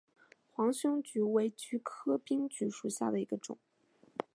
[0.49, 3.59] 黄胸鹬为鹬科滨鹬属下的一个种。